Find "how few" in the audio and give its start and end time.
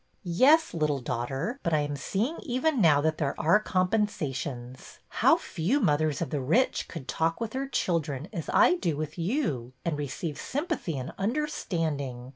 5.09-5.79